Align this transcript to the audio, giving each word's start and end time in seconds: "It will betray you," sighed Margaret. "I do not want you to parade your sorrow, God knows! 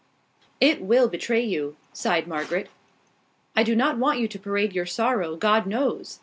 "It 0.59 0.81
will 0.81 1.07
betray 1.09 1.43
you," 1.43 1.75
sighed 1.93 2.27
Margaret. 2.27 2.69
"I 3.55 3.61
do 3.61 3.75
not 3.75 3.99
want 3.99 4.17
you 4.19 4.27
to 4.29 4.39
parade 4.39 4.73
your 4.73 4.87
sorrow, 4.87 5.35
God 5.35 5.67
knows! 5.67 6.17